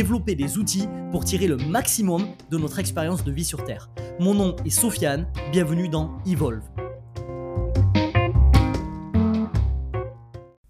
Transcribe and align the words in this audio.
développer 0.00 0.34
des 0.34 0.56
outils 0.56 0.88
pour 1.10 1.26
tirer 1.26 1.46
le 1.46 1.58
maximum 1.58 2.26
de 2.50 2.56
notre 2.56 2.78
expérience 2.78 3.22
de 3.22 3.30
vie 3.30 3.44
sur 3.44 3.64
Terre. 3.64 3.90
Mon 4.18 4.32
nom 4.32 4.56
est 4.64 4.70
Sofiane, 4.70 5.26
bienvenue 5.52 5.90
dans 5.90 6.16
Evolve. 6.26 6.62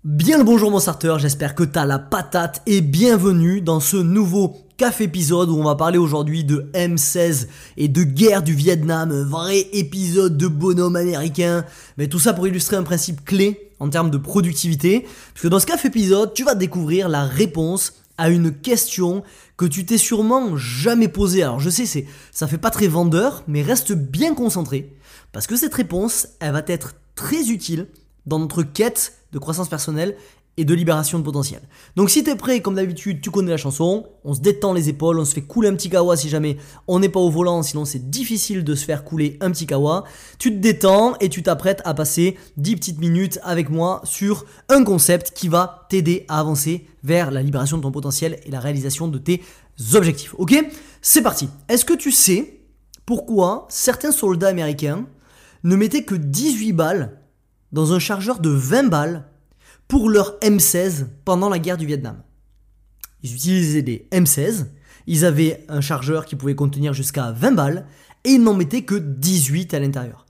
Bien 0.03 0.37
le 0.37 0.43
bonjour 0.43 0.73
mon 0.73 0.81
starter, 0.81 1.15
j'espère 1.19 1.55
que 1.55 1.63
t'as 1.63 1.85
la 1.85 2.01
patate 2.01 2.61
et 2.67 2.81
bienvenue 2.81 3.61
dans 3.61 3.79
ce 3.79 3.97
nouveau 3.97 4.57
café 4.77 5.05
épisode 5.05 5.49
où 5.49 5.57
on 5.57 5.65
va 5.65 5.77
parler 5.77 5.99
aujourd'hui 5.99 6.43
de 6.43 6.69
M16 6.75 7.47
et 7.77 7.87
de 7.87 8.03
guerre 8.03 8.43
du 8.43 8.55
Vietnam, 8.55 9.13
un 9.13 9.25
vrai 9.25 9.61
épisode 9.73 10.39
de 10.39 10.49
bonhomme 10.49 10.97
américain, 10.97 11.65
mais 11.99 12.09
tout 12.09 12.19
ça 12.19 12.33
pour 12.33 12.49
illustrer 12.49 12.75
un 12.75 12.83
principe 12.83 13.25
clé 13.25 13.71
en 13.79 13.91
termes 13.91 14.11
de 14.11 14.19
productivité, 14.19 15.07
puisque 15.35 15.49
dans 15.49 15.61
ce 15.61 15.67
café 15.67 15.87
épisode, 15.87 16.35
tu 16.35 16.43
vas 16.43 16.57
découvrir 16.57 17.09
la 17.09 17.25
réponse 17.25 18.00
à 18.21 18.29
une 18.29 18.53
question 18.53 19.25
que 19.57 19.65
tu 19.65 19.87
t'es 19.87 19.97
sûrement 19.97 20.55
jamais 20.55 21.09
posée. 21.09 21.43
Alors 21.43 21.59
je 21.59 21.71
sais, 21.71 21.87
c'est, 21.87 22.07
ça 22.33 22.47
fait 22.47 22.59
pas 22.59 22.71
très 22.71 22.87
vendeur, 22.87 23.43
mais 23.49 23.63
reste 23.63 23.93
bien 23.93 24.35
concentré, 24.35 24.95
parce 25.33 25.47
que 25.47 25.57
cette 25.57 25.73
réponse, 25.73 26.29
elle 26.39 26.53
va 26.53 26.63
être 26.67 26.97
très 27.15 27.49
utile 27.49 27.89
dans 28.27 28.39
notre 28.39 28.63
quête 28.63 29.20
de 29.33 29.39
croissance 29.39 29.69
personnelle 29.69 30.17
et 30.57 30.65
de 30.65 30.75
libération 30.75 31.19
de 31.19 31.25
potentiel. 31.25 31.63
Donc 31.97 32.11
si 32.11 32.25
t'es 32.25 32.35
prêt, 32.35 32.61
comme 32.61 32.75
d'habitude, 32.75 33.21
tu 33.21 33.31
connais 33.31 33.51
la 33.51 33.57
chanson, 33.57 34.07
on 34.25 34.35
se 34.35 34.41
détend 34.41 34.73
les 34.73 34.89
épaules, 34.89 35.19
on 35.19 35.25
se 35.25 35.35
fait 35.35 35.43
couler 35.43 35.69
un 35.69 35.75
petit 35.75 35.89
kawa 35.89 36.17
si 36.17 36.29
jamais 36.29 36.57
on 36.89 36.99
n'est 36.99 37.09
pas 37.09 37.21
au 37.21 37.31
volant, 37.31 37.63
sinon 37.63 37.85
c'est 37.85 38.11
difficile 38.11 38.65
de 38.65 38.75
se 38.75 38.85
faire 38.85 39.05
couler 39.05 39.39
un 39.41 39.51
petit 39.51 39.67
kawa. 39.67 40.05
Tu 40.39 40.51
te 40.51 40.59
détends 40.59 41.15
et 41.21 41.29
tu 41.29 41.43
t'apprêtes 41.43 41.81
à 41.85 41.95
passer 41.95 42.37
10 42.57 42.77
petites 42.77 43.01
minutes 43.01 43.39
avec 43.43 43.71
moi 43.71 44.03
sur 44.05 44.45
un 44.69 44.85
concept 44.85 45.33
qui 45.35 45.49
va 45.49 45.87
t'aider 45.89 46.27
à 46.29 46.41
avancer 46.41 46.87
vers 47.05 47.31
la 47.31 47.43
libération 47.43 47.79
de 47.79 47.83
ton 47.83 47.93
potentiel 47.93 48.41
et 48.45 48.51
la 48.51 48.61
réalisation 48.61 49.09
de 49.09 49.19
tes 49.19 49.43
objectifs. 49.95 50.35
Ok? 50.37 50.55
C'est 51.01 51.23
parti. 51.23 51.49
Est-ce 51.69 51.85
que 51.85 51.95
tu 51.95 52.13
sais 52.13 52.61
pourquoi 53.07 53.67
certains 53.71 54.13
soldats 54.13 54.49
américains 54.49 55.07
ne 55.65 55.77
mettaient 55.77 56.05
que 56.05 56.15
18 56.15 56.73
balles 56.73 57.20
dans 57.73 57.93
un 57.93 57.99
chargeur 57.99 58.41
de 58.41 58.51
20 58.51 58.89
balles 58.89 59.25
pour 59.89 60.09
leur 60.09 60.39
M16 60.41 61.07
pendant 61.25 61.49
la 61.49 61.59
guerre 61.59 61.77
du 61.77 61.87
Vietnam. 61.87 62.23
Ils 63.23 63.35
utilisaient 63.35 63.83
des 63.83 64.09
M16, 64.13 64.67
ils 65.07 65.25
avaient 65.25 65.65
un 65.69 65.81
chargeur 65.81 66.25
qui 66.25 66.37
pouvait 66.37 66.55
contenir 66.55 66.93
jusqu'à 66.93 67.33
20 67.33 67.53
balles, 67.53 67.87
et 68.25 68.31
ils 68.31 68.43
n'en 68.43 68.55
mettaient 68.55 68.83
que 68.83 68.95
18 68.95 69.75
à 69.75 69.81
l'intérieur. 69.81 70.27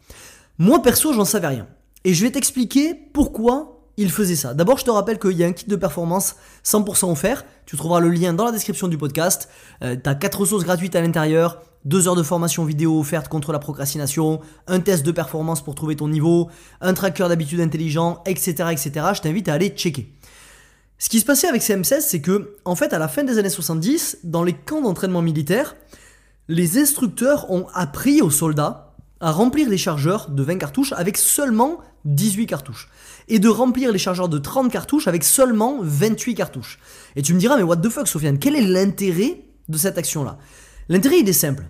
Moi 0.59 0.83
perso, 0.83 1.13
j'en 1.13 1.25
savais 1.25 1.49
rien. 1.49 1.67
Et 2.05 2.15
je 2.15 2.25
vais 2.25 2.31
t'expliquer 2.31 2.95
pourquoi 2.95 3.81
ils 3.97 4.11
faisaient 4.11 4.37
ça. 4.37 4.55
D'abord, 4.55 4.79
je 4.79 4.85
te 4.85 4.91
rappelle 4.91 5.19
qu'il 5.19 5.33
y 5.33 5.45
a 5.45 5.47
un 5.47 5.53
kit 5.53 5.67
de 5.67 5.77
performance 5.77 6.37
100% 6.65 7.11
offert. 7.11 7.45
Tu 7.67 7.77
trouveras 7.77 8.01
le 8.01 8.09
lien 8.09 8.33
dans 8.33 8.47
la 8.47 8.53
description 8.53 8.89
du 8.89 8.97
podcast. 8.97 9.51
Euh, 9.83 9.97
tu 10.03 10.09
as 10.09 10.15
4 10.15 10.41
ressources 10.41 10.65
gratuites 10.65 10.97
à 10.97 11.03
l'intérieur, 11.03 11.61
2 11.85 12.09
heures 12.09 12.17
de 12.17 12.23
formation 12.23 12.65
vidéo 12.65 12.99
offerte 12.99 13.29
contre 13.29 13.53
la 13.53 13.59
procrastination, 13.59 14.41
un 14.67 14.81
test 14.81 15.05
de 15.05 15.13
performance 15.13 15.65
pour 15.65 15.75
trouver 15.75 15.97
ton 15.97 16.09
niveau, 16.09 16.51
un 16.81 16.93
tracker 16.93 17.29
d'habitude 17.29 17.61
intelligent, 17.61 18.23
etc., 18.27 18.69
etc. 18.71 18.91
Je 19.15 19.21
t'invite 19.23 19.49
à 19.49 19.55
aller 19.55 19.71
checker. 19.71 20.13
Ce 20.99 21.09
qui 21.09 21.21
se 21.21 21.25
passait 21.25 21.49
avec 21.49 21.63
ces 21.63 21.75
M16, 21.75 22.01
c'est 22.03 22.21
que, 22.21 22.57
en 22.67 22.77
fait, 22.77 22.93
à 22.93 22.99
la 22.99 23.09
fin 23.09 23.25
des 23.25 23.39
années 23.39 23.49
70, 23.49 24.19
dans 24.25 24.43
les 24.43 24.53
camps 24.53 24.83
d'entraînement 24.83 25.23
militaire, 25.23 25.75
les 26.49 26.77
instructeurs 26.79 27.51
ont 27.51 27.67
appris 27.73 28.21
aux 28.21 28.31
soldats 28.31 28.95
à 29.21 29.33
remplir 29.33 29.69
les 29.69 29.79
chargeurs 29.79 30.31
de 30.31 30.43
20 30.43 30.59
cartouches 30.59 30.93
avec 30.93 31.17
seulement 31.17 31.79
18 32.05 32.47
cartouches. 32.47 32.91
Et 33.29 33.39
de 33.39 33.49
remplir 33.49 33.93
les 33.93 33.99
chargeurs 33.99 34.29
de 34.29 34.39
30 34.39 34.71
cartouches 34.71 35.09
avec 35.09 35.25
seulement 35.25 35.79
28 35.81 36.35
cartouches. 36.35 36.79
Et 37.17 37.23
tu 37.23 37.33
me 37.33 37.39
diras, 37.39 37.57
mais 37.57 37.63
what 37.63 37.77
the 37.77 37.89
fuck, 37.89 38.07
Sofiane, 38.07 38.39
quel 38.39 38.55
est 38.55 38.63
l'intérêt 38.63 39.45
de 39.69 39.79
cette 39.79 39.97
action-là? 39.97 40.39
L'intérêt, 40.91 41.21
il 41.21 41.29
est 41.29 41.33
simple. 41.33 41.67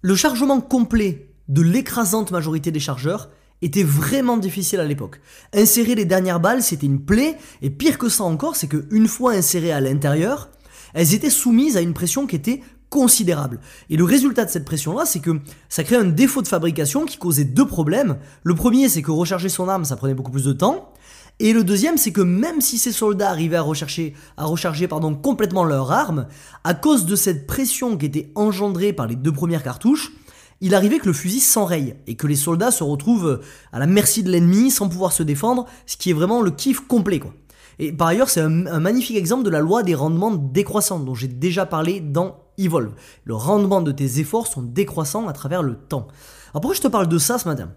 Le 0.00 0.14
chargement 0.14 0.60
complet 0.60 1.28
de 1.48 1.60
l'écrasante 1.60 2.30
majorité 2.30 2.70
des 2.70 2.78
chargeurs 2.78 3.30
était 3.62 3.82
vraiment 3.82 4.36
difficile 4.36 4.78
à 4.78 4.84
l'époque. 4.84 5.20
Insérer 5.52 5.96
les 5.96 6.04
dernières 6.04 6.38
balles, 6.38 6.62
c'était 6.62 6.86
une 6.86 7.04
plaie, 7.04 7.36
et 7.62 7.70
pire 7.70 7.98
que 7.98 8.08
ça 8.08 8.22
encore, 8.22 8.54
c'est 8.54 8.68
qu'une 8.68 9.08
fois 9.08 9.32
insérées 9.32 9.72
à 9.72 9.80
l'intérieur, 9.80 10.50
elles 10.94 11.14
étaient 11.14 11.30
soumises 11.30 11.76
à 11.76 11.80
une 11.80 11.94
pression 11.94 12.28
qui 12.28 12.36
était 12.36 12.60
considérable. 12.90 13.58
Et 13.90 13.96
le 13.96 14.04
résultat 14.04 14.44
de 14.44 14.50
cette 14.50 14.66
pression-là, 14.66 15.04
c'est 15.04 15.18
que 15.18 15.40
ça 15.68 15.82
crée 15.82 15.96
un 15.96 16.04
défaut 16.04 16.42
de 16.42 16.48
fabrication 16.48 17.06
qui 17.06 17.18
causait 17.18 17.42
deux 17.42 17.66
problèmes. 17.66 18.18
Le 18.44 18.54
premier, 18.54 18.88
c'est 18.88 19.02
que 19.02 19.10
recharger 19.10 19.48
son 19.48 19.68
arme, 19.68 19.84
ça 19.84 19.96
prenait 19.96 20.14
beaucoup 20.14 20.30
plus 20.30 20.44
de 20.44 20.52
temps. 20.52 20.92
Et 21.42 21.52
le 21.52 21.64
deuxième, 21.64 21.98
c'est 21.98 22.12
que 22.12 22.20
même 22.20 22.60
si 22.60 22.78
ces 22.78 22.92
soldats 22.92 23.28
arrivaient 23.28 23.56
à, 23.56 23.62
rechercher, 23.62 24.14
à 24.36 24.44
recharger 24.44 24.86
pardon, 24.86 25.12
complètement 25.12 25.64
leur 25.64 25.90
arme, 25.90 26.28
à 26.62 26.72
cause 26.72 27.04
de 27.04 27.16
cette 27.16 27.48
pression 27.48 27.96
qui 27.96 28.06
était 28.06 28.30
engendrée 28.36 28.92
par 28.92 29.08
les 29.08 29.16
deux 29.16 29.32
premières 29.32 29.64
cartouches, 29.64 30.12
il 30.60 30.72
arrivait 30.72 31.00
que 31.00 31.08
le 31.08 31.12
fusil 31.12 31.40
s'enraye 31.40 31.96
et 32.06 32.14
que 32.14 32.28
les 32.28 32.36
soldats 32.36 32.70
se 32.70 32.84
retrouvent 32.84 33.40
à 33.72 33.80
la 33.80 33.88
merci 33.88 34.22
de 34.22 34.30
l'ennemi 34.30 34.70
sans 34.70 34.88
pouvoir 34.88 35.10
se 35.10 35.24
défendre, 35.24 35.66
ce 35.84 35.96
qui 35.96 36.10
est 36.10 36.12
vraiment 36.12 36.42
le 36.42 36.52
kiff 36.52 36.78
complet 36.86 37.18
quoi. 37.18 37.34
Et 37.80 37.90
par 37.90 38.06
ailleurs, 38.06 38.30
c'est 38.30 38.40
un, 38.40 38.66
un 38.68 38.78
magnifique 38.78 39.16
exemple 39.16 39.42
de 39.42 39.50
la 39.50 39.58
loi 39.58 39.82
des 39.82 39.96
rendements 39.96 40.30
décroissants 40.30 41.00
dont 41.00 41.16
j'ai 41.16 41.26
déjà 41.26 41.66
parlé 41.66 41.98
dans 41.98 42.36
Evolve. 42.56 42.92
Le 43.24 43.34
rendement 43.34 43.82
de 43.82 43.90
tes 43.90 44.20
efforts 44.20 44.46
sont 44.46 44.62
décroissants 44.62 45.26
à 45.26 45.32
travers 45.32 45.64
le 45.64 45.74
temps. 45.74 46.06
Alors 46.52 46.60
pourquoi 46.60 46.76
je 46.76 46.82
te 46.82 46.88
parle 46.88 47.08
de 47.08 47.18
ça 47.18 47.38
ce 47.38 47.48
matin? 47.48 47.72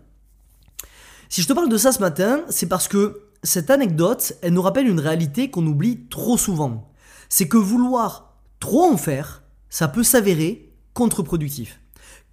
Si 1.29 1.41
je 1.41 1.47
te 1.47 1.53
parle 1.53 1.69
de 1.69 1.77
ça 1.77 1.91
ce 1.91 1.99
matin, 1.99 2.41
c'est 2.49 2.67
parce 2.67 2.87
que 2.87 3.24
cette 3.45 3.69
anecdote, 3.69 4.33
elle 4.41 4.53
nous 4.53 4.61
rappelle 4.61 4.87
une 4.87 4.99
réalité 4.99 5.49
qu'on 5.49 5.65
oublie 5.65 6.07
trop 6.09 6.37
souvent. 6.37 6.91
C'est 7.29 7.47
que 7.47 7.57
vouloir 7.57 8.35
trop 8.59 8.83
en 8.83 8.97
faire, 8.97 9.43
ça 9.69 9.87
peut 9.87 10.03
s'avérer 10.03 10.73
contre-productif. 10.93 11.79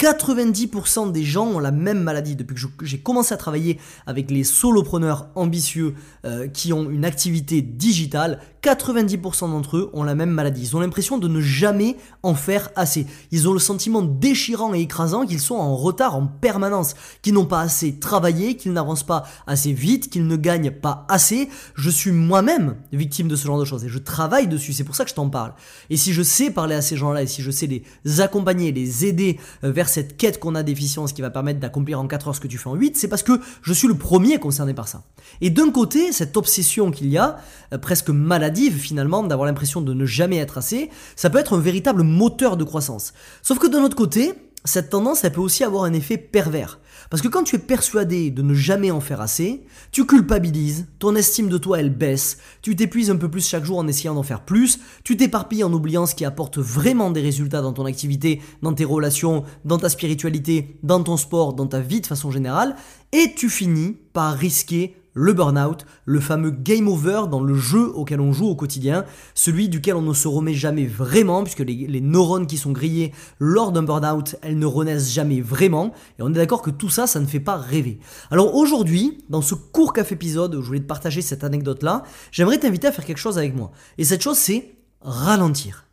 90% 0.02 1.12
des 1.12 1.22
gens 1.22 1.46
ont 1.46 1.60
la 1.60 1.70
même 1.70 2.02
maladie. 2.02 2.34
Depuis 2.34 2.56
que 2.76 2.84
j'ai 2.84 2.98
commencé 2.98 3.32
à 3.32 3.36
travailler 3.36 3.78
avec 4.04 4.32
les 4.32 4.42
solopreneurs 4.42 5.28
ambitieux 5.36 5.94
euh, 6.24 6.48
qui 6.48 6.72
ont 6.72 6.90
une 6.90 7.04
activité 7.04 7.62
digitale, 7.62 8.40
90% 8.64 9.50
d'entre 9.50 9.76
eux 9.76 9.90
ont 9.92 10.02
la 10.02 10.14
même 10.14 10.30
maladie. 10.30 10.62
Ils 10.62 10.76
ont 10.76 10.80
l'impression 10.80 11.18
de 11.18 11.28
ne 11.28 11.40
jamais 11.40 11.96
en 12.22 12.34
faire 12.34 12.70
assez. 12.74 13.06
Ils 13.30 13.48
ont 13.48 13.52
le 13.52 13.58
sentiment 13.58 14.02
déchirant 14.02 14.74
et 14.74 14.80
écrasant 14.80 15.26
qu'ils 15.26 15.40
sont 15.40 15.56
en 15.56 15.76
retard 15.76 16.16
en 16.16 16.26
permanence, 16.26 16.94
qu'ils 17.22 17.34
n'ont 17.34 17.44
pas 17.44 17.60
assez 17.60 17.98
travaillé, 17.98 18.56
qu'ils 18.56 18.72
n'avancent 18.72 19.02
pas 19.02 19.24
assez 19.46 19.72
vite, 19.72 20.10
qu'ils 20.10 20.26
ne 20.26 20.36
gagnent 20.36 20.70
pas 20.70 21.06
assez. 21.08 21.48
Je 21.74 21.90
suis 21.90 22.12
moi-même 22.12 22.76
victime 22.92 23.28
de 23.28 23.36
ce 23.36 23.46
genre 23.46 23.58
de 23.58 23.64
choses 23.64 23.84
et 23.84 23.88
je 23.88 23.98
travaille 23.98 24.48
dessus. 24.48 24.72
C'est 24.72 24.84
pour 24.84 24.96
ça 24.96 25.04
que 25.04 25.10
je 25.10 25.14
t'en 25.14 25.28
parle. 25.28 25.54
Et 25.90 25.96
si 25.96 26.12
je 26.12 26.22
sais 26.22 26.50
parler 26.50 26.74
à 26.74 26.82
ces 26.82 26.96
gens-là 26.96 27.22
et 27.22 27.26
si 27.26 27.42
je 27.42 27.50
sais 27.50 27.66
les 27.66 28.20
accompagner, 28.20 28.70
les 28.72 29.06
aider 29.06 29.38
euh, 29.64 29.72
vers 29.72 29.88
cette 29.92 30.16
quête 30.16 30.40
qu'on 30.40 30.54
a 30.54 30.62
d'efficience 30.62 31.12
qui 31.12 31.22
va 31.22 31.30
permettre 31.30 31.60
d'accomplir 31.60 32.00
en 32.00 32.06
4 32.06 32.28
heures 32.28 32.34
ce 32.34 32.40
que 32.40 32.48
tu 32.48 32.58
fais 32.58 32.68
en 32.68 32.74
8, 32.74 32.96
c'est 32.96 33.08
parce 33.08 33.22
que 33.22 33.40
je 33.62 33.72
suis 33.72 33.88
le 33.88 33.94
premier 33.94 34.38
concerné 34.38 34.74
par 34.74 34.88
ça. 34.88 35.04
Et 35.40 35.50
d'un 35.50 35.70
côté, 35.70 36.12
cette 36.12 36.36
obsession 36.36 36.90
qu'il 36.90 37.08
y 37.08 37.18
a, 37.18 37.38
euh, 37.72 37.78
presque 37.78 38.10
maladie, 38.10 38.70
finalement 38.70 39.22
d'avoir 39.22 39.46
l'impression 39.46 39.80
de 39.80 39.94
ne 39.94 40.06
jamais 40.06 40.38
être 40.38 40.58
assez, 40.58 40.90
ça 41.16 41.30
peut 41.30 41.38
être 41.38 41.56
un 41.56 41.60
véritable 41.60 42.02
moteur 42.02 42.56
de 42.56 42.64
croissance. 42.64 43.12
Sauf 43.42 43.58
que 43.58 43.66
d'un 43.66 43.82
autre 43.82 43.96
côté, 43.96 44.32
cette 44.64 44.90
tendance, 44.90 45.24
elle 45.24 45.32
peut 45.32 45.40
aussi 45.40 45.64
avoir 45.64 45.84
un 45.84 45.92
effet 45.92 46.16
pervers. 46.16 46.78
Parce 47.12 47.20
que 47.20 47.28
quand 47.28 47.42
tu 47.42 47.56
es 47.56 47.58
persuadé 47.58 48.30
de 48.30 48.40
ne 48.40 48.54
jamais 48.54 48.90
en 48.90 49.02
faire 49.02 49.20
assez, 49.20 49.66
tu 49.90 50.06
culpabilises, 50.06 50.86
ton 50.98 51.14
estime 51.14 51.50
de 51.50 51.58
toi 51.58 51.78
elle 51.78 51.94
baisse, 51.94 52.38
tu 52.62 52.74
t'épuises 52.74 53.10
un 53.10 53.16
peu 53.16 53.30
plus 53.30 53.46
chaque 53.46 53.66
jour 53.66 53.76
en 53.76 53.86
essayant 53.86 54.14
d'en 54.14 54.22
faire 54.22 54.46
plus, 54.46 54.80
tu 55.04 55.18
t'éparpilles 55.18 55.62
en 55.62 55.74
oubliant 55.74 56.06
ce 56.06 56.14
qui 56.14 56.24
apporte 56.24 56.56
vraiment 56.56 57.10
des 57.10 57.20
résultats 57.20 57.60
dans 57.60 57.74
ton 57.74 57.84
activité, 57.84 58.40
dans 58.62 58.72
tes 58.72 58.86
relations, 58.86 59.44
dans 59.66 59.76
ta 59.76 59.90
spiritualité, 59.90 60.78
dans 60.82 61.02
ton 61.02 61.18
sport, 61.18 61.52
dans 61.52 61.66
ta 61.66 61.80
vie 61.80 62.00
de 62.00 62.06
façon 62.06 62.30
générale, 62.30 62.76
et 63.12 63.34
tu 63.34 63.48
finis 63.48 63.96
par 64.12 64.34
risquer 64.34 64.96
le 65.14 65.32
burn-out, 65.32 65.84
le 66.04 66.20
fameux 66.20 66.50
game 66.50 66.88
over 66.88 67.24
dans 67.30 67.42
le 67.42 67.54
jeu 67.54 67.90
auquel 67.94 68.20
on 68.20 68.32
joue 68.32 68.46
au 68.46 68.56
quotidien, 68.56 69.04
celui 69.34 69.68
duquel 69.68 69.94
on 69.94 70.02
ne 70.02 70.14
se 70.14 70.28
remet 70.28 70.54
jamais 70.54 70.86
vraiment, 70.86 71.42
puisque 71.42 71.60
les, 71.60 72.00
neurones 72.00 72.46
qui 72.46 72.56
sont 72.56 72.72
grillés 72.72 73.12
lors 73.38 73.72
d'un 73.72 73.82
burn-out, 73.82 74.36
elles 74.42 74.58
ne 74.58 74.66
renaissent 74.66 75.12
jamais 75.12 75.40
vraiment, 75.40 75.92
et 76.18 76.22
on 76.22 76.30
est 76.30 76.38
d'accord 76.38 76.62
que 76.62 76.70
tout 76.70 76.88
ça, 76.88 77.06
ça 77.06 77.20
ne 77.20 77.26
fait 77.26 77.40
pas 77.40 77.56
rêver. 77.56 77.98
Alors 78.30 78.54
aujourd'hui, 78.54 79.18
dans 79.28 79.42
ce 79.42 79.54
court 79.54 79.92
café 79.92 80.14
épisode 80.14 80.54
où 80.54 80.62
je 80.62 80.66
voulais 80.66 80.80
te 80.80 80.86
partager 80.86 81.22
cette 81.22 81.44
anecdote-là, 81.44 82.02
j'aimerais 82.30 82.58
t'inviter 82.58 82.86
à 82.86 82.92
faire 82.92 83.04
quelque 83.04 83.18
chose 83.18 83.38
avec 83.38 83.54
moi. 83.54 83.70
Et 83.98 84.04
cette 84.04 84.22
chose, 84.22 84.36
c'est 84.36 84.74
ralentir. 85.00 85.86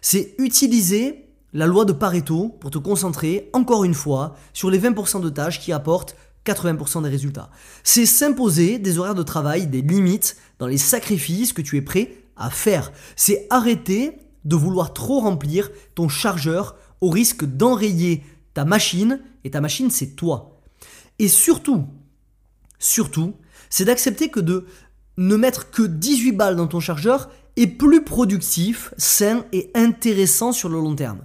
C'est 0.00 0.34
utiliser 0.38 1.28
la 1.54 1.66
loi 1.66 1.84
de 1.84 1.92
Pareto 1.92 2.48
pour 2.60 2.70
te 2.70 2.78
concentrer, 2.78 3.48
encore 3.52 3.84
une 3.84 3.94
fois, 3.94 4.34
sur 4.52 4.70
les 4.70 4.78
20% 4.78 5.20
de 5.22 5.28
tâches 5.28 5.60
qui 5.60 5.72
apportent 5.72 6.16
80% 6.44 7.02
des 7.02 7.08
résultats. 7.08 7.50
C'est 7.82 8.06
s'imposer 8.06 8.78
des 8.78 8.98
horaires 8.98 9.14
de 9.14 9.22
travail, 9.22 9.66
des 9.66 9.82
limites 9.82 10.36
dans 10.58 10.66
les 10.66 10.78
sacrifices 10.78 11.52
que 11.52 11.62
tu 11.62 11.76
es 11.76 11.82
prêt 11.82 12.12
à 12.36 12.50
faire. 12.50 12.92
C'est 13.16 13.46
arrêter 13.50 14.18
de 14.44 14.56
vouloir 14.56 14.92
trop 14.92 15.20
remplir 15.20 15.70
ton 15.94 16.08
chargeur 16.08 16.76
au 17.00 17.10
risque 17.10 17.44
d'enrayer 17.44 18.22
ta 18.52 18.64
machine, 18.64 19.20
et 19.42 19.50
ta 19.50 19.60
machine 19.60 19.90
c'est 19.90 20.16
toi. 20.16 20.60
Et 21.18 21.28
surtout, 21.28 21.86
surtout, 22.78 23.34
c'est 23.68 23.84
d'accepter 23.84 24.30
que 24.30 24.40
de 24.40 24.66
ne 25.16 25.36
mettre 25.36 25.70
que 25.70 25.82
18 25.82 26.32
balles 26.32 26.56
dans 26.56 26.66
ton 26.66 26.80
chargeur 26.80 27.30
est 27.56 27.66
plus 27.66 28.04
productif, 28.04 28.92
sain 28.96 29.44
et 29.52 29.70
intéressant 29.74 30.52
sur 30.52 30.68
le 30.68 30.80
long 30.80 30.94
terme. 30.94 31.20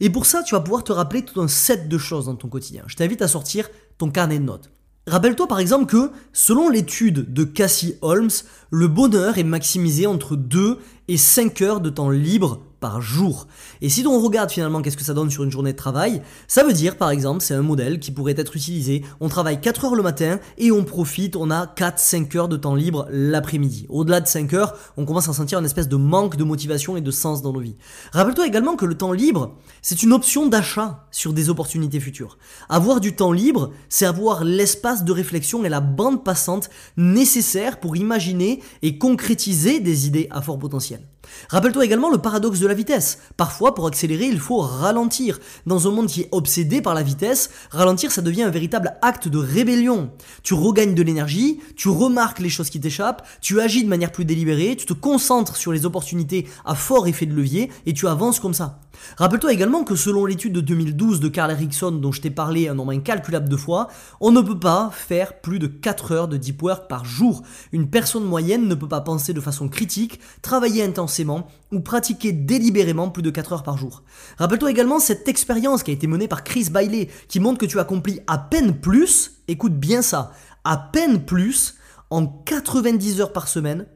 Et 0.00 0.10
pour 0.10 0.26
ça, 0.26 0.42
tu 0.42 0.54
vas 0.54 0.60
pouvoir 0.60 0.84
te 0.84 0.92
rappeler 0.92 1.22
tout 1.22 1.40
un 1.40 1.48
set 1.48 1.88
de 1.88 1.98
choses 1.98 2.26
dans 2.26 2.36
ton 2.36 2.48
quotidien. 2.48 2.84
Je 2.86 2.96
t'invite 2.96 3.22
à 3.22 3.28
sortir 3.28 3.68
ton 3.98 4.10
carnet 4.10 4.38
de 4.38 4.44
notes. 4.44 4.70
Rappelle-toi 5.06 5.48
par 5.48 5.60
exemple 5.60 5.86
que, 5.86 6.10
selon 6.32 6.68
l'étude 6.68 7.32
de 7.32 7.44
Cassie 7.44 7.96
Holmes, 8.00 8.30
le 8.70 8.86
bonheur 8.86 9.38
est 9.38 9.44
maximisé 9.44 10.06
entre 10.06 10.36
2 10.36 10.78
et 11.08 11.16
5 11.16 11.62
heures 11.62 11.80
de 11.80 11.90
temps 11.90 12.10
libre 12.10 12.60
par 12.80 13.00
jour. 13.00 13.46
Et 13.80 13.88
si 13.88 14.06
on 14.06 14.20
regarde 14.20 14.50
finalement 14.50 14.82
qu'est-ce 14.82 14.96
que 14.96 15.04
ça 15.04 15.14
donne 15.14 15.30
sur 15.30 15.44
une 15.44 15.50
journée 15.50 15.72
de 15.72 15.76
travail, 15.76 16.22
ça 16.48 16.64
veut 16.64 16.72
dire 16.72 16.96
par 16.96 17.10
exemple, 17.10 17.42
c'est 17.42 17.54
un 17.54 17.62
modèle 17.62 18.00
qui 18.00 18.10
pourrait 18.10 18.34
être 18.36 18.56
utilisé, 18.56 19.04
on 19.20 19.28
travaille 19.28 19.60
4 19.60 19.84
heures 19.84 19.94
le 19.94 20.02
matin 20.02 20.40
et 20.58 20.72
on 20.72 20.84
profite, 20.84 21.36
on 21.36 21.50
a 21.50 21.66
4-5 21.66 22.36
heures 22.36 22.48
de 22.48 22.56
temps 22.56 22.74
libre 22.74 23.06
l'après-midi. 23.10 23.86
Au-delà 23.88 24.20
de 24.20 24.26
5 24.26 24.52
heures, 24.54 24.74
on 24.96 25.04
commence 25.04 25.28
à 25.28 25.32
sentir 25.32 25.58
une 25.58 25.64
espèce 25.64 25.88
de 25.88 25.96
manque 25.96 26.36
de 26.36 26.44
motivation 26.44 26.96
et 26.96 27.00
de 27.00 27.10
sens 27.10 27.42
dans 27.42 27.52
nos 27.52 27.60
vies. 27.60 27.76
Rappelle-toi 28.12 28.46
également 28.46 28.76
que 28.76 28.86
le 28.86 28.96
temps 28.96 29.12
libre, 29.12 29.56
c'est 29.82 30.02
une 30.02 30.12
option 30.12 30.46
d'achat 30.46 31.06
sur 31.10 31.32
des 31.32 31.50
opportunités 31.50 32.00
futures. 32.00 32.38
Avoir 32.68 33.00
du 33.00 33.14
temps 33.14 33.32
libre, 33.32 33.72
c'est 33.88 34.06
avoir 34.06 34.44
l'espace 34.44 35.04
de 35.04 35.12
réflexion 35.12 35.64
et 35.64 35.68
la 35.68 35.80
bande 35.80 36.24
passante 36.24 36.70
nécessaire 36.96 37.80
pour 37.80 37.96
imaginer 37.96 38.62
et 38.82 38.98
concrétiser 38.98 39.80
des 39.80 40.06
idées 40.06 40.28
à 40.30 40.40
fort 40.42 40.58
potentiel. 40.58 41.06
Rappelle-toi 41.48 41.84
également 41.84 42.10
le 42.10 42.18
paradoxe 42.18 42.60
de 42.60 42.66
la 42.66 42.74
vitesse. 42.74 43.18
Parfois, 43.36 43.74
pour 43.74 43.86
accélérer, 43.86 44.26
il 44.26 44.40
faut 44.40 44.60
ralentir. 44.60 45.38
Dans 45.66 45.88
un 45.88 45.90
monde 45.90 46.08
qui 46.08 46.22
est 46.22 46.28
obsédé 46.32 46.80
par 46.80 46.94
la 46.94 47.02
vitesse, 47.02 47.50
ralentir, 47.70 48.12
ça 48.12 48.22
devient 48.22 48.42
un 48.42 48.50
véritable 48.50 48.96
acte 49.02 49.28
de 49.28 49.38
rébellion. 49.38 50.10
Tu 50.42 50.54
regagnes 50.54 50.94
de 50.94 51.02
l'énergie, 51.02 51.60
tu 51.76 51.88
remarques 51.88 52.38
les 52.38 52.48
choses 52.48 52.70
qui 52.70 52.80
t'échappent, 52.80 53.26
tu 53.40 53.60
agis 53.60 53.84
de 53.84 53.88
manière 53.88 54.12
plus 54.12 54.24
délibérée, 54.24 54.76
tu 54.76 54.86
te 54.86 54.92
concentres 54.92 55.56
sur 55.56 55.72
les 55.72 55.86
opportunités 55.86 56.46
à 56.64 56.74
fort 56.74 57.06
effet 57.06 57.26
de 57.26 57.34
levier 57.34 57.70
et 57.86 57.94
tu 57.94 58.06
avances 58.06 58.40
comme 58.40 58.54
ça. 58.54 58.80
Rappelle-toi 59.16 59.52
également 59.52 59.84
que 59.84 59.94
selon 59.94 60.26
l'étude 60.26 60.52
de 60.52 60.60
2012 60.60 61.20
de 61.20 61.28
Carl 61.28 61.50
Erickson 61.50 61.92
dont 61.92 62.12
je 62.12 62.20
t'ai 62.20 62.30
parlé 62.30 62.68
un 62.68 62.74
nombre 62.74 62.92
incalculable 62.92 63.48
de 63.48 63.56
fois, 63.56 63.88
on 64.20 64.30
ne 64.30 64.40
peut 64.40 64.58
pas 64.58 64.90
faire 64.92 65.40
plus 65.40 65.58
de 65.58 65.66
4 65.66 66.12
heures 66.12 66.28
de 66.28 66.36
deep 66.36 66.62
work 66.62 66.88
par 66.88 67.04
jour. 67.04 67.42
Une 67.72 67.90
personne 67.90 68.24
moyenne 68.24 68.68
ne 68.68 68.74
peut 68.74 68.88
pas 68.88 69.00
penser 69.00 69.32
de 69.32 69.40
façon 69.40 69.68
critique, 69.68 70.20
travailler 70.42 70.82
intensément 70.82 71.48
ou 71.72 71.80
pratiquer 71.80 72.32
délibérément 72.32 73.10
plus 73.10 73.22
de 73.22 73.30
4 73.30 73.52
heures 73.52 73.62
par 73.62 73.78
jour. 73.78 74.02
Rappelle-toi 74.38 74.70
également 74.70 75.00
cette 75.00 75.28
expérience 75.28 75.82
qui 75.82 75.90
a 75.90 75.94
été 75.94 76.06
menée 76.06 76.28
par 76.28 76.44
Chris 76.44 76.68
Bailey 76.70 77.08
qui 77.28 77.40
montre 77.40 77.58
que 77.58 77.66
tu 77.66 77.78
accomplis 77.78 78.20
à 78.26 78.38
peine 78.38 78.80
plus, 78.80 79.42
écoute 79.48 79.74
bien 79.74 80.02
ça, 80.02 80.32
à 80.64 80.76
peine 80.76 81.24
plus 81.24 81.76
en 82.10 82.26
90 82.26 83.20
heures 83.20 83.32
par 83.32 83.48
semaine 83.48 83.86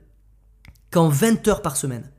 qu'en 0.91 1.09
20 1.09 1.49
heures 1.49 1.63
par 1.63 1.77
semaine. 1.77 2.11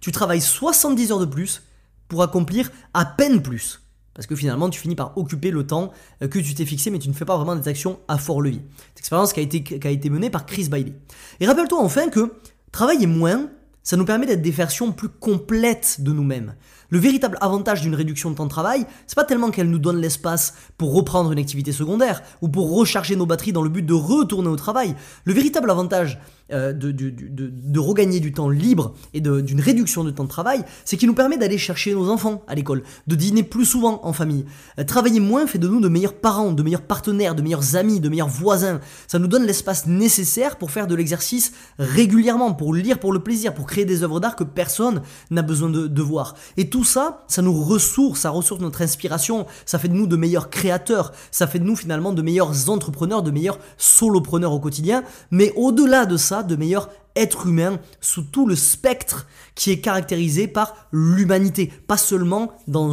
Tu 0.00 0.12
travailles 0.12 0.40
70 0.40 1.10
heures 1.12 1.18
de 1.18 1.24
plus 1.24 1.62
pour 2.08 2.22
accomplir 2.22 2.70
à 2.94 3.04
peine 3.04 3.42
plus. 3.42 3.80
Parce 4.16 4.26
que 4.26 4.34
finalement, 4.34 4.70
tu 4.70 4.80
finis 4.80 4.94
par 4.94 5.16
occuper 5.18 5.50
le 5.50 5.66
temps 5.66 5.92
euh, 6.22 6.28
que 6.28 6.38
tu 6.38 6.54
t'es 6.54 6.64
fixé, 6.64 6.90
mais 6.90 6.98
tu 6.98 7.08
ne 7.08 7.12
fais 7.12 7.26
pas 7.26 7.36
vraiment 7.36 7.54
des 7.54 7.68
actions 7.68 8.00
à 8.08 8.16
fort 8.16 8.40
levier. 8.40 8.62
Cette 8.88 9.00
expérience 9.00 9.34
qui 9.34 9.40
a 9.40 9.42
été, 9.42 10.10
menée 10.10 10.30
par 10.30 10.46
Chris 10.46 10.68
Bailey. 10.70 10.94
Et 11.38 11.46
rappelle-toi 11.46 11.78
enfin 11.78 12.08
que 12.08 12.32
travailler 12.72 13.06
moins, 13.06 13.50
ça 13.82 13.96
nous 13.96 14.06
permet 14.06 14.26
d'être 14.26 14.42
des 14.42 14.50
versions 14.50 14.90
plus 14.90 15.10
complètes 15.10 16.00
de 16.00 16.12
nous-mêmes. 16.12 16.54
Le 16.88 16.98
véritable 16.98 17.36
avantage 17.40 17.82
d'une 17.82 17.94
réduction 17.94 18.30
de 18.30 18.36
temps 18.36 18.46
de 18.46 18.50
travail, 18.50 18.86
c'est 19.06 19.14
pas 19.14 19.24
tellement 19.24 19.50
qu'elle 19.50 19.68
nous 19.68 19.78
donne 19.78 20.00
l'espace 20.00 20.54
pour 20.78 20.94
reprendre 20.94 21.30
une 21.30 21.38
activité 21.38 21.70
secondaire 21.70 22.22
ou 22.40 22.48
pour 22.48 22.74
recharger 22.74 23.16
nos 23.16 23.26
batteries 23.26 23.52
dans 23.52 23.62
le 23.62 23.68
but 23.68 23.84
de 23.84 23.94
retourner 23.94 24.48
au 24.48 24.56
travail. 24.56 24.96
Le 25.24 25.34
véritable 25.34 25.70
avantage 25.70 26.18
de, 26.50 26.72
de, 26.72 27.10
de, 27.10 27.50
de, 27.52 27.78
regagner 27.80 28.20
du 28.20 28.32
temps 28.32 28.48
libre 28.48 28.94
et 29.14 29.20
d'une 29.20 29.60
réduction 29.60 30.04
de 30.04 30.10
temps 30.10 30.24
de 30.24 30.28
travail, 30.28 30.64
c'est 30.84 30.96
qu'il 30.96 31.08
nous 31.08 31.14
permet 31.14 31.38
d'aller 31.38 31.58
chercher 31.58 31.92
nos 31.92 32.08
enfants 32.08 32.44
à 32.46 32.54
l'école, 32.54 32.84
de 33.06 33.16
dîner 33.16 33.42
plus 33.42 33.64
souvent 33.64 34.00
en 34.04 34.12
famille. 34.12 34.44
Euh, 34.78 34.84
travailler 34.84 35.18
moins 35.18 35.46
fait 35.46 35.58
de 35.58 35.66
nous 35.66 35.80
de 35.80 35.88
meilleurs 35.88 36.14
parents, 36.14 36.52
de 36.52 36.62
meilleurs 36.62 36.82
partenaires, 36.82 37.34
de 37.34 37.42
meilleurs 37.42 37.74
amis, 37.74 37.98
de 37.98 38.08
meilleurs 38.08 38.28
voisins. 38.28 38.80
Ça 39.08 39.18
nous 39.18 39.26
donne 39.26 39.44
l'espace 39.44 39.86
nécessaire 39.86 40.56
pour 40.56 40.70
faire 40.70 40.86
de 40.86 40.94
l'exercice 40.94 41.52
régulièrement, 41.78 42.52
pour 42.54 42.74
lire 42.74 43.00
pour 43.00 43.12
le 43.12 43.18
plaisir, 43.18 43.52
pour 43.52 43.66
créer 43.66 43.84
des 43.84 44.02
œuvres 44.02 44.20
d'art 44.20 44.36
que 44.36 44.44
personne 44.44 45.02
n'a 45.30 45.42
besoin 45.42 45.68
de 45.68 46.02
voir. 46.02 46.36
Et 46.56 46.68
tout 46.68 46.84
ça, 46.84 47.24
ça 47.28 47.42
nous 47.42 47.52
ressource, 47.52 48.20
ça 48.20 48.30
ressource 48.30 48.60
notre 48.60 48.82
inspiration, 48.82 49.46
ça 49.64 49.78
fait 49.78 49.88
de 49.88 49.94
nous 49.94 50.06
de 50.06 50.16
meilleurs 50.16 50.50
créateurs, 50.50 51.12
ça 51.30 51.46
fait 51.46 51.58
de 51.58 51.64
nous 51.64 51.76
finalement 51.76 52.12
de 52.12 52.22
meilleurs 52.22 52.70
entrepreneurs, 52.70 53.22
de 53.22 53.30
meilleurs 53.30 53.58
solopreneurs 53.76 54.52
au 54.52 54.60
quotidien. 54.60 55.02
Mais 55.30 55.52
au-delà 55.56 56.06
de 56.06 56.16
ça, 56.16 56.35
de 56.42 56.56
meilleurs 56.56 56.90
êtres 57.14 57.46
humains 57.46 57.80
sous 58.00 58.22
tout 58.22 58.46
le 58.46 58.54
spectre 58.54 59.26
qui 59.54 59.70
est 59.70 59.80
caractérisé 59.80 60.48
par 60.48 60.88
l'humanité, 60.92 61.72
pas 61.86 61.96
seulement 61.96 62.52
dans, 62.68 62.92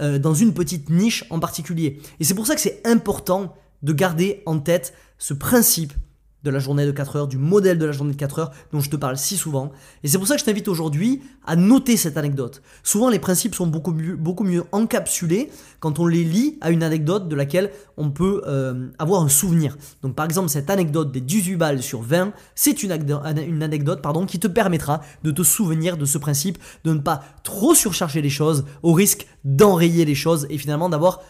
euh, 0.00 0.18
dans 0.18 0.34
une 0.34 0.54
petite 0.54 0.90
niche 0.90 1.24
en 1.30 1.40
particulier. 1.40 2.00
Et 2.20 2.24
c'est 2.24 2.34
pour 2.34 2.46
ça 2.46 2.54
que 2.54 2.60
c'est 2.60 2.86
important 2.86 3.54
de 3.82 3.92
garder 3.92 4.42
en 4.46 4.58
tête 4.58 4.94
ce 5.18 5.34
principe 5.34 5.92
de 6.46 6.50
la 6.50 6.58
journée 6.58 6.86
de 6.86 6.92
4 6.92 7.16
heures, 7.16 7.28
du 7.28 7.38
modèle 7.38 7.78
de 7.78 7.84
la 7.84 7.92
journée 7.92 8.12
de 8.12 8.16
4 8.16 8.38
heures 8.38 8.52
dont 8.72 8.80
je 8.80 8.88
te 8.88 8.96
parle 8.96 9.16
si 9.16 9.36
souvent. 9.36 9.72
Et 10.02 10.08
c'est 10.08 10.18
pour 10.18 10.26
ça 10.26 10.34
que 10.34 10.40
je 10.40 10.44
t'invite 10.44 10.68
aujourd'hui 10.68 11.20
à 11.44 11.56
noter 11.56 11.96
cette 11.96 12.16
anecdote. 12.16 12.62
Souvent 12.82 13.10
les 13.10 13.18
principes 13.18 13.54
sont 13.54 13.66
beaucoup 13.66 13.92
mieux, 13.92 14.16
beaucoup 14.16 14.44
mieux 14.44 14.64
encapsulés 14.72 15.50
quand 15.80 15.98
on 15.98 16.06
les 16.06 16.24
lit 16.24 16.56
à 16.60 16.70
une 16.70 16.82
anecdote 16.82 17.28
de 17.28 17.36
laquelle 17.36 17.70
on 17.96 18.10
peut 18.10 18.42
euh, 18.46 18.88
avoir 18.98 19.22
un 19.22 19.28
souvenir. 19.28 19.76
Donc 20.02 20.14
par 20.14 20.24
exemple 20.24 20.48
cette 20.48 20.70
anecdote 20.70 21.12
des 21.12 21.20
18 21.20 21.56
balles 21.56 21.82
sur 21.82 22.00
20, 22.00 22.32
c'est 22.54 22.82
une, 22.82 22.92
anecdote 22.92 24.00
qui 24.28 24.38
te 24.38 24.46
permettra 24.46 25.00
de 25.24 25.30
te 25.30 25.42
souvenir 25.42 25.96
de 25.96 26.04
ce 26.04 26.18
principe, 26.18 26.58
de 26.84 26.92
ne 26.92 27.00
pas 27.00 27.22
trop 27.42 27.74
surcharger 27.74 28.22
les 28.22 28.30
choses 28.30 28.64
au 28.82 28.92
risque 28.92 29.26
d'enrayer 29.44 30.04
les 30.04 30.14
choses 30.14 30.46
et 30.50 30.58
finalement 30.58 30.88
d'avoir 30.88 31.20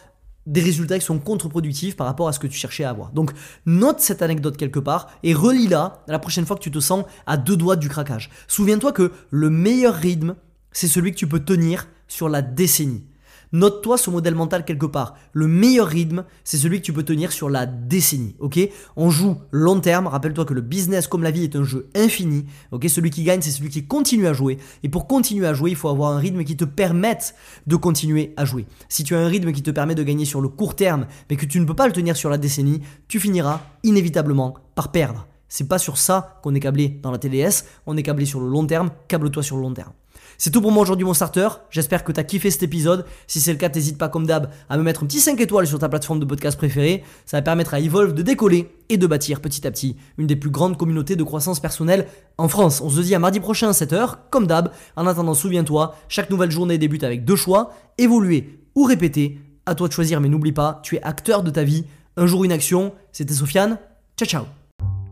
des 0.47 0.61
résultats 0.61 0.97
qui 0.97 1.05
sont 1.05 1.19
contre-productifs 1.19 1.95
par 1.95 2.07
rapport 2.07 2.27
à 2.27 2.33
ce 2.33 2.39
que 2.39 2.47
tu 2.47 2.57
cherchais 2.57 2.83
à 2.83 2.89
avoir. 2.89 3.11
Donc 3.11 3.31
note 3.65 3.99
cette 3.99 4.21
anecdote 4.21 4.57
quelque 4.57 4.79
part 4.79 5.09
et 5.21 5.33
relis-la 5.33 6.03
la 6.07 6.19
prochaine 6.19 6.45
fois 6.45 6.55
que 6.55 6.63
tu 6.63 6.71
te 6.71 6.79
sens 6.79 7.05
à 7.27 7.37
deux 7.37 7.57
doigts 7.57 7.75
du 7.75 7.89
craquage. 7.89 8.29
Souviens-toi 8.47 8.93
que 8.93 9.11
le 9.29 9.49
meilleur 9.49 9.93
rythme, 9.93 10.35
c'est 10.71 10.87
celui 10.87 11.11
que 11.11 11.17
tu 11.17 11.27
peux 11.27 11.41
tenir 11.41 11.87
sur 12.07 12.29
la 12.29 12.41
décennie. 12.41 13.03
Note-toi 13.51 13.97
ce 13.97 14.09
modèle 14.09 14.35
mental 14.35 14.65
quelque 14.65 14.85
part. 14.85 15.15
Le 15.33 15.47
meilleur 15.47 15.87
rythme, 15.87 16.25
c'est 16.43 16.57
celui 16.57 16.79
que 16.79 16.85
tu 16.85 16.93
peux 16.93 17.03
tenir 17.03 17.31
sur 17.31 17.49
la 17.49 17.65
décennie. 17.65 18.35
On 18.95 19.09
joue 19.09 19.37
long 19.51 19.79
terme. 19.79 20.07
Rappelle-toi 20.07 20.45
que 20.45 20.53
le 20.53 20.61
business, 20.61 21.07
comme 21.07 21.23
la 21.23 21.31
vie, 21.31 21.43
est 21.43 21.55
un 21.55 21.63
jeu 21.63 21.89
infini. 21.95 22.45
Ok? 22.71 22.85
Celui 22.89 23.09
qui 23.09 23.23
gagne, 23.23 23.41
c'est 23.41 23.51
celui 23.51 23.69
qui 23.69 23.85
continue 23.85 24.27
à 24.27 24.33
jouer. 24.33 24.57
Et 24.83 24.89
pour 24.89 25.07
continuer 25.07 25.47
à 25.47 25.53
jouer, 25.53 25.71
il 25.71 25.75
faut 25.75 25.89
avoir 25.89 26.11
un 26.11 26.19
rythme 26.19 26.43
qui 26.43 26.57
te 26.57 26.65
permette 26.65 27.35
de 27.67 27.75
continuer 27.75 28.33
à 28.37 28.45
jouer. 28.45 28.65
Si 28.89 29.03
tu 29.03 29.15
as 29.15 29.19
un 29.19 29.27
rythme 29.27 29.51
qui 29.51 29.63
te 29.63 29.71
permet 29.71 29.95
de 29.95 30.03
gagner 30.03 30.25
sur 30.25 30.41
le 30.41 30.49
court 30.49 30.75
terme, 30.75 31.07
mais 31.29 31.35
que 31.35 31.45
tu 31.45 31.59
ne 31.59 31.65
peux 31.65 31.75
pas 31.75 31.87
le 31.87 31.93
tenir 31.93 32.17
sur 32.17 32.29
la 32.29 32.37
décennie, 32.37 32.81
tu 33.07 33.19
finiras 33.19 33.61
inévitablement 33.83 34.55
par 34.75 34.91
perdre. 34.91 35.27
C'est 35.49 35.67
pas 35.67 35.79
sur 35.79 35.97
ça 35.97 36.39
qu'on 36.43 36.53
est 36.55 36.59
câblé 36.59 36.99
dans 37.01 37.11
la 37.11 37.17
TDS, 37.17 37.63
on 37.85 37.95
est 37.95 38.03
câblé 38.03 38.25
sur 38.25 38.41
le 38.41 38.49
long 38.49 38.65
terme, 38.65 38.89
câble-toi 39.07 39.43
sur 39.43 39.55
le 39.55 39.61
long 39.61 39.73
terme. 39.73 39.93
C'est 40.37 40.51
tout 40.51 40.61
pour 40.61 40.71
moi 40.71 40.83
aujourd'hui 40.83 41.05
mon 41.05 41.15
starter, 41.15 41.47
j'espère 41.71 42.03
que 42.03 42.11
tu 42.11 42.19
as 42.19 42.23
kiffé 42.23 42.51
cet 42.51 42.61
épisode. 42.61 43.05
Si 43.25 43.39
c'est 43.39 43.51
le 43.51 43.57
cas, 43.57 43.69
n'hésite 43.69 43.97
pas 43.97 44.07
comme 44.07 44.27
d'hab 44.27 44.51
à 44.69 44.77
me 44.77 44.83
mettre 44.83 45.03
un 45.03 45.07
petit 45.07 45.19
5 45.19 45.39
étoiles 45.41 45.65
sur 45.65 45.79
ta 45.79 45.89
plateforme 45.89 46.19
de 46.19 46.25
podcast 46.25 46.57
préférée. 46.57 47.03
Ça 47.25 47.37
va 47.37 47.41
permettre 47.41 47.73
à 47.73 47.79
Evolve 47.79 48.13
de 48.13 48.21
décoller 48.21 48.69
et 48.89 48.97
de 48.97 49.07
bâtir 49.07 49.41
petit 49.41 49.65
à 49.65 49.71
petit 49.71 49.95
une 50.17 50.27
des 50.27 50.35
plus 50.35 50.51
grandes 50.51 50.77
communautés 50.77 51.15
de 51.15 51.23
croissance 51.23 51.59
personnelle 51.59 52.07
en 52.37 52.47
France. 52.47 52.81
On 52.81 52.89
se 52.89 53.01
dit 53.01 53.15
à 53.15 53.19
mardi 53.19 53.39
prochain 53.39 53.69
à 53.69 53.71
7h, 53.71 54.15
comme 54.29 54.45
d'hab. 54.45 54.71
En 54.95 55.07
attendant, 55.07 55.33
souviens-toi, 55.33 55.95
chaque 56.07 56.29
nouvelle 56.29 56.51
journée 56.51 56.77
débute 56.77 57.03
avec 57.03 57.25
deux 57.25 57.35
choix, 57.35 57.71
évoluer 57.97 58.59
ou 58.75 58.83
répéter. 58.83 59.39
À 59.65 59.75
toi 59.75 59.87
de 59.87 59.93
choisir, 59.93 60.21
mais 60.21 60.29
n'oublie 60.29 60.53
pas, 60.53 60.79
tu 60.83 60.95
es 60.95 61.03
acteur 61.03 61.43
de 61.43 61.49
ta 61.49 61.63
vie. 61.63 61.85
Un 62.15 62.27
jour 62.27 62.43
une 62.43 62.51
action, 62.51 62.93
c'était 63.11 63.33
Sofiane. 63.33 63.79
Ciao 64.17 64.27
ciao 64.27 64.56